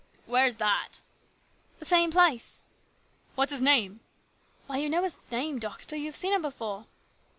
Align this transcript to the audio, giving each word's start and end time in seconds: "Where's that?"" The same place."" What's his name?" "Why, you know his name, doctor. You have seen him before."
"Where's 0.25 0.55
that?"" 0.55 1.01
The 1.77 1.85
same 1.85 2.09
place."" 2.09 2.63
What's 3.35 3.51
his 3.51 3.61
name?" 3.61 3.99
"Why, 4.65 4.77
you 4.77 4.89
know 4.89 5.03
his 5.03 5.19
name, 5.29 5.59
doctor. 5.59 5.95
You 5.95 6.05
have 6.05 6.15
seen 6.15 6.33
him 6.33 6.41
before." 6.41 6.87